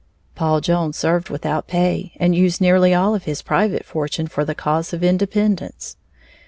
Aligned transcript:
Paul 0.33 0.61
Jones 0.61 0.97
served 0.97 1.29
without 1.29 1.67
pay 1.67 2.13
and 2.15 2.33
used 2.33 2.59
nearly 2.59 2.91
all 2.91 3.13
of 3.13 3.25
his 3.25 3.43
private 3.43 3.85
fortune 3.85 4.25
for 4.25 4.43
the 4.43 4.55
cause 4.55 4.93
of 4.93 5.03
independence. 5.03 5.95